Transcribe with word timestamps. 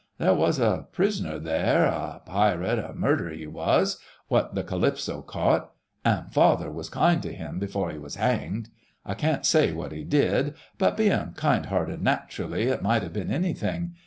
There 0.17 0.33
was 0.33 0.57
a 0.57 0.87
prisoner 0.91 1.37
there, 1.37 1.85
a 1.85 2.23
pirate 2.25 2.79
an' 2.79 2.97
murderer 2.97 3.29
he 3.35 3.45
was, 3.45 3.99
what 4.29 4.55
the 4.55 4.63
Calypso 4.63 5.21
caught... 5.21 5.73
an' 6.03 6.25
father 6.31 6.71
was 6.71 6.89
kind 6.89 7.21
to 7.21 7.31
him 7.31 7.59
before 7.59 7.91
he 7.91 7.99
was 7.99 8.15
hanged... 8.15 8.69
I 9.05 9.13
can't 9.13 9.45
say 9.45 9.73
what 9.73 9.91
he 9.91 10.03
did, 10.03 10.55
but 10.79 10.97
bein' 10.97 11.33
kind 11.35 11.67
hearted 11.67 12.01
naturally, 12.01 12.63
it 12.63 12.81
might 12.81 13.03
have 13.03 13.13
been 13.13 13.29
anything 13.29 13.93